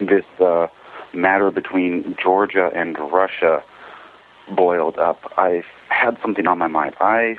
[0.00, 0.66] this uh,
[1.14, 3.62] matter between Georgia and Russia
[4.54, 6.94] boiled up, I've had something on my mind.
[7.00, 7.36] I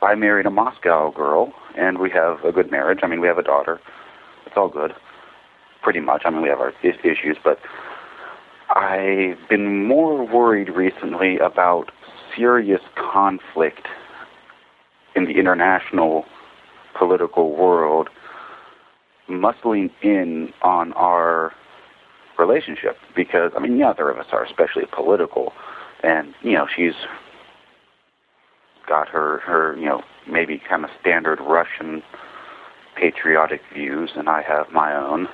[0.00, 3.00] I married a Moscow girl, and we have a good marriage.
[3.02, 3.80] I mean, we have a daughter.
[4.46, 4.92] It's all good,
[5.82, 6.22] pretty much.
[6.24, 7.58] I mean, we have our is- issues, but
[8.70, 11.90] I've been more worried recently about
[12.36, 13.88] serious conflict
[15.16, 16.24] in the international
[16.96, 18.08] political world
[19.28, 21.52] muscling in on our
[22.38, 25.52] relationship because I mean neither of us are especially political.
[26.02, 26.94] And you know she's
[28.88, 32.02] got her her you know maybe kind of standard Russian
[32.96, 35.28] patriotic views and I have my own.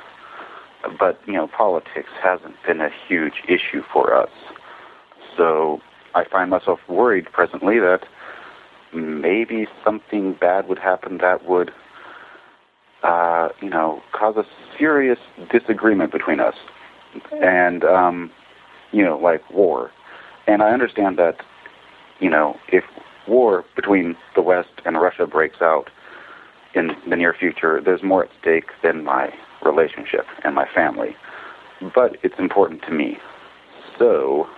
[0.98, 4.30] But you know politics hasn't been a huge issue for us.
[5.36, 5.80] So
[6.14, 8.06] I find myself worried presently that
[8.94, 11.72] maybe something bad would happen that would,
[13.04, 14.44] uh, you know, cause a
[14.78, 15.18] serious
[15.52, 16.54] disagreement between us.
[17.40, 18.32] And, um,
[18.90, 19.90] you know, like war.
[20.46, 21.36] And I understand that,
[22.18, 22.82] you know, if
[23.28, 25.90] war between the West and Russia breaks out
[26.74, 29.32] in the near future, there's more at stake than my
[29.64, 31.14] relationship and my family.
[31.94, 33.18] But it's important to me.
[33.98, 34.48] So,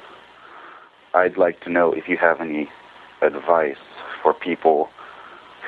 [1.14, 2.68] I'd like to know if you have any
[3.22, 3.76] advice
[4.22, 4.88] for people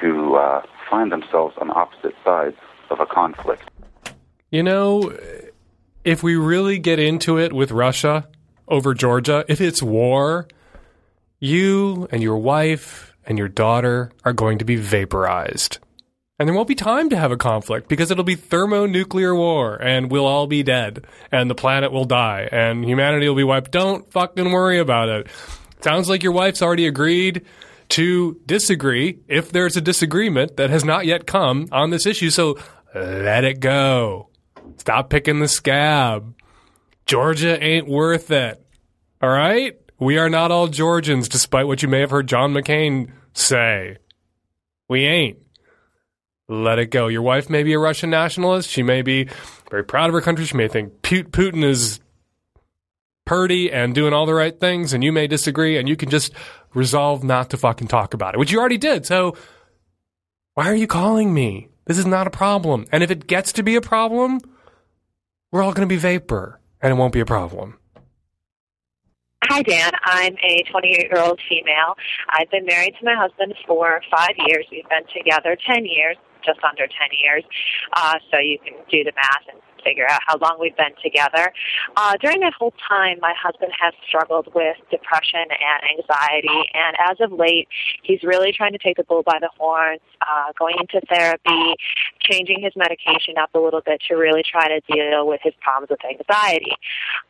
[0.01, 2.57] who uh, find themselves on opposite sides
[2.90, 3.62] of a conflict.
[4.51, 5.16] You know,
[6.05, 8.29] if we really get into it with Russia
[8.66, 10.48] over Georgia, if it's war,
[11.38, 15.79] you and your wife and your daughter are going to be vaporized.
[16.38, 20.11] And there won't be time to have a conflict because it'll be thermonuclear war and
[20.11, 23.72] we'll all be dead and the planet will die and humanity will be wiped.
[23.72, 25.27] Don't fucking worry about it.
[25.81, 27.44] Sounds like your wife's already agreed
[27.90, 32.31] to disagree if there's a disagreement that has not yet come on this issue.
[32.31, 32.59] So
[32.94, 34.29] let it go.
[34.77, 36.35] Stop picking the scab.
[37.07, 38.64] Georgia ain't worth it.
[39.22, 39.77] All right?
[39.98, 43.96] We are not all Georgians, despite what you may have heard John McCain say.
[44.88, 45.38] We ain't.
[46.48, 47.09] Let it go.
[47.09, 48.70] Your wife may be a Russian nationalist.
[48.70, 49.29] She may be
[49.70, 50.46] very proud of her country.
[50.46, 52.01] She may think Putin is
[53.29, 56.33] purdy and doing all the right things, and you may disagree, and you can just
[56.73, 59.05] resolve not to fucking talk about it, which you already did.
[59.05, 59.37] So
[60.55, 61.69] why are you calling me?
[61.85, 62.87] This is not a problem.
[62.91, 64.41] And if it gets to be a problem,
[65.53, 67.79] we're all going to be vapor, and it won't be a problem.
[69.45, 69.93] Hi, Dan.
[70.05, 71.97] I'm a 28 year old female.
[72.31, 74.64] I've been married to my husband for five years.
[74.73, 76.91] We've been together 10 years, just under 10
[77.23, 77.45] years.
[77.93, 81.53] Uh, so you can do the math and figure out how long we've been together.
[81.97, 87.17] Uh, during that whole time, my husband has struggled with depression and anxiety, and as
[87.21, 87.69] of late,
[88.03, 91.75] he's really trying to take the bull by the horns, uh, going into therapy,
[92.21, 95.91] changing his medication up a little bit to really try to deal with his problems
[95.91, 96.73] with anxiety.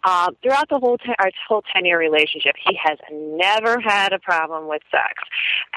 [0.05, 4.19] Uh, throughout the whole ten, our whole ten year relationship, he has never had a
[4.19, 5.15] problem with sex,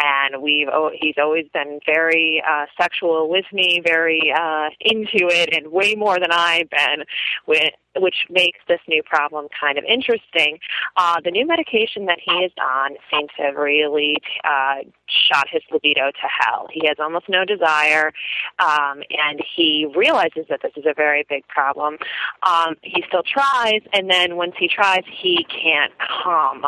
[0.02, 5.54] and we've oh, he's always been very uh, sexual with me, very uh, into it,
[5.54, 7.06] and way more than I been,
[7.48, 10.60] with, which makes this new problem kind of interesting.
[10.96, 14.76] Uh, the new medication that he is on seems to have really uh,
[15.08, 16.68] shot his libido to hell.
[16.72, 18.12] He has almost no desire,
[18.60, 21.98] um, and he realizes that this is a very big problem.
[22.44, 25.94] Um, he still tries, and then once he tries, he can't
[26.24, 26.66] come.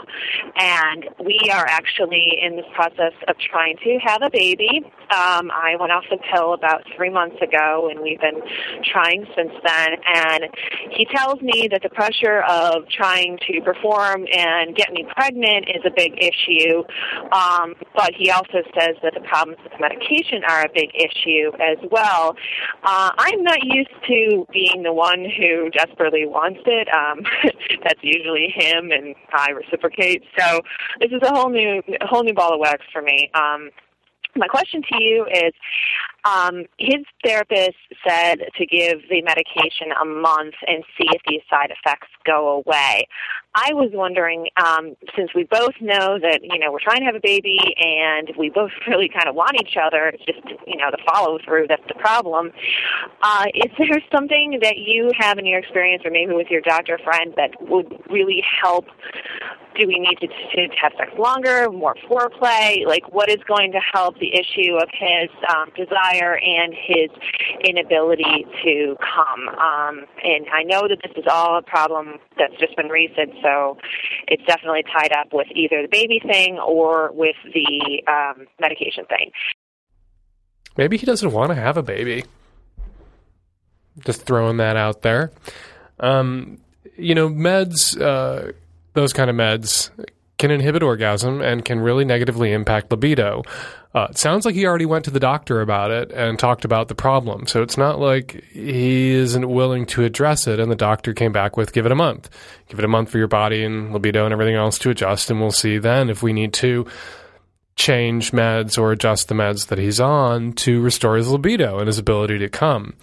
[0.58, 4.82] And we are actually in this process of trying to have a baby.
[5.12, 8.42] Um, I went off the pill about three months ago, and we've been
[8.84, 9.83] trying since then.
[9.92, 10.46] And
[10.92, 15.82] he tells me that the pressure of trying to perform and get me pregnant is
[15.86, 16.84] a big issue,
[17.32, 21.78] um, but he also says that the problems with medication are a big issue as
[21.92, 22.36] well.
[22.84, 26.88] Uh, I'm not used to being the one who desperately wants it.
[26.94, 27.24] Um,
[27.84, 30.24] that's usually him, and I reciprocate.
[30.38, 30.62] So
[31.00, 33.30] this is a whole new, whole new ball of wax for me.
[33.34, 33.70] Um,
[34.36, 35.54] my question to you is
[36.26, 41.72] um, his therapist said to give the medication a month and see if these side
[41.72, 43.08] effects go away.
[43.56, 47.16] I was wondering, um, since we both know that you know we're trying to have
[47.16, 50.90] a baby and we both really kind of want each other, it's just you know
[50.92, 52.52] the follow through that's the problem.
[53.22, 56.98] Uh, is there something that you have in your experience, or maybe with your doctor
[57.04, 58.86] friend, that would really help
[59.76, 62.86] do we need to, to have sex longer, more foreplay?
[62.86, 67.10] Like, what is going to help the issue of his um, desire and his
[67.64, 69.50] inability to come?
[69.50, 73.78] Um, and I know that this is all a problem that's just been recent, so
[74.28, 79.32] it's definitely tied up with either the baby thing or with the um, medication thing.
[80.78, 82.24] Maybe he doesn't want to have a baby.
[84.00, 85.32] Just throwing that out there.
[86.00, 86.58] Um,
[86.98, 88.00] you know, meds.
[88.00, 88.54] Uh,
[88.94, 89.90] those kind of meds
[90.44, 93.44] can inhibit orgasm and can really negatively impact libido.
[93.96, 96.90] Uh, it sounds like he already went to the doctor about it and talked about
[96.90, 97.48] the problem.
[97.48, 100.60] So it's not like he isn't willing to address it.
[100.60, 102.30] And the doctor came back with give it a month.
[102.68, 105.32] Give it a month for your body and libido and everything else to adjust.
[105.32, 106.88] And we'll see then if we need to
[107.78, 112.00] change meds or adjust the meds that he's on to restore his libido and his
[112.00, 112.96] ability to come.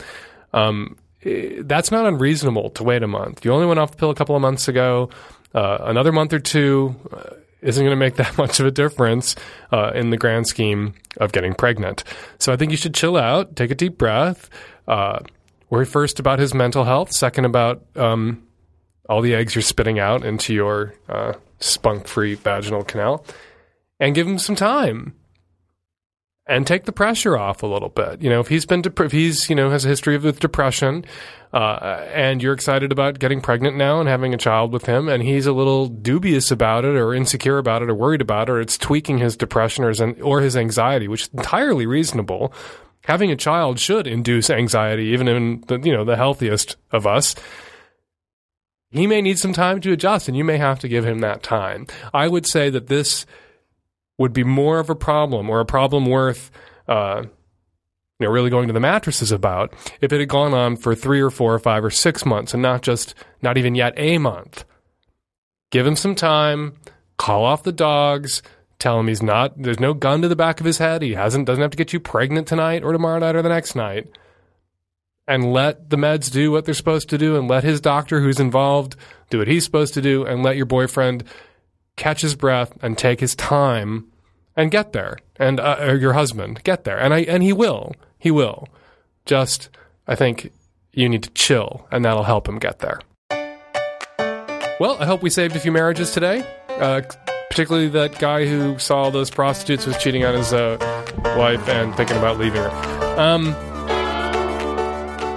[0.52, 3.46] Um, eh, that's not unreasonable to wait a month.
[3.46, 5.08] You only went off the pill a couple of months ago
[5.54, 9.36] uh, another month or two uh, isn't going to make that much of a difference
[9.72, 12.04] uh, in the grand scheme of getting pregnant.
[12.38, 14.48] So I think you should chill out, take a deep breath,
[14.88, 15.20] uh,
[15.68, 18.46] worry first about his mental health, second about um,
[19.08, 20.94] all the eggs you're spitting out into your
[21.60, 23.24] spunk free vaginal canal,
[23.98, 25.14] and give him some time.
[26.50, 28.20] And take the pressure off a little bit.
[28.20, 30.40] You know, if he's been, dep- if he's, you know, has a history of with
[30.40, 31.04] depression,
[31.52, 35.22] uh, and you're excited about getting pregnant now and having a child with him, and
[35.22, 38.60] he's a little dubious about it or insecure about it or worried about it, or
[38.60, 42.52] it's tweaking his depression or his, or his anxiety, which is entirely reasonable.
[43.04, 47.34] Having a child should induce anxiety, even in the, you know, the healthiest of us
[48.92, 51.44] he may need some time to adjust and you may have to give him that
[51.44, 51.86] time.
[52.12, 53.24] I would say that this
[54.20, 56.50] would be more of a problem or a problem worth
[56.86, 57.22] uh,
[58.18, 61.22] you know, really going to the mattresses about if it had gone on for three
[61.22, 64.66] or four or five or six months and not just, not even yet a month.
[65.70, 66.74] Give him some time,
[67.16, 68.42] call off the dogs,
[68.78, 71.00] tell him he's not, there's no gun to the back of his head.
[71.00, 73.74] He hasn't, doesn't have to get you pregnant tonight or tomorrow night or the next
[73.74, 74.06] night
[75.26, 78.38] and let the meds do what they're supposed to do and let his doctor who's
[78.40, 78.96] involved
[79.30, 81.24] do what he's supposed to do and let your boyfriend
[81.96, 84.09] catch his breath and take his time
[84.60, 85.16] and get there.
[85.36, 86.98] And uh, your husband get there.
[86.98, 87.94] And I and he will.
[88.18, 88.68] He will.
[89.24, 89.70] Just
[90.06, 90.52] I think
[90.92, 93.00] you need to chill and that'll help him get there.
[94.78, 96.44] Well I hope we saved a few marriages today.
[96.68, 97.02] Uh,
[97.48, 100.76] particularly that guy who saw those prostitutes was cheating on his uh,
[101.36, 102.70] wife and thinking about leaving her.
[103.18, 103.54] Um,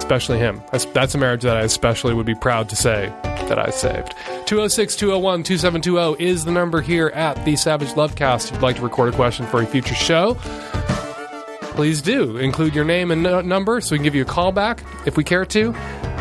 [0.04, 0.62] especially him.
[0.70, 4.14] That's, a marriage that I especially would be proud to say that I saved.
[4.46, 8.48] 206 201 2720 is the number here at the Savage Lovecast.
[8.48, 10.34] If you'd like to record a question for a future show,
[11.72, 12.36] please do.
[12.36, 15.24] Include your name and number so we can give you a call back if we
[15.24, 15.74] care to.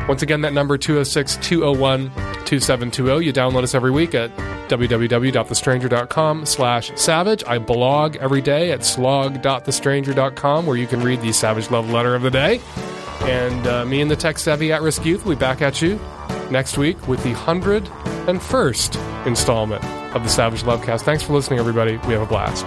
[0.07, 2.09] Once again, that number 206 201
[2.45, 3.25] 2720.
[3.25, 4.31] You download us every week at
[4.69, 7.43] www.thestranger.com slash savage.
[7.45, 12.21] I blog every day at slog.thestranger.com where you can read the Savage Love Letter of
[12.21, 12.61] the Day.
[13.21, 15.99] And uh, me and the tech savvy at risk youth will be back at you
[16.51, 19.83] next week with the 101st installment
[20.15, 21.01] of the Savage Lovecast.
[21.01, 21.97] Thanks for listening, everybody.
[22.07, 22.65] We have a blast.